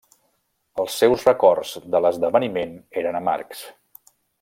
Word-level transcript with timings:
Els 0.83 0.95
seus 1.01 1.25
records 1.29 1.75
de 1.97 2.03
l'esdeveniment 2.07 2.75
eren 3.03 3.23
amargs. 3.23 3.67